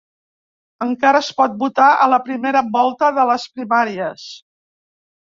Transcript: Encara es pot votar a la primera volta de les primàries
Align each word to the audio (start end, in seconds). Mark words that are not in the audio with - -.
Encara 0.85 1.21
es 1.25 1.29
pot 1.41 1.59
votar 1.65 1.91
a 2.07 2.09
la 2.15 2.21
primera 2.31 2.65
volta 2.81 3.13
de 3.21 3.29
les 3.35 3.49
primàries 3.59 4.29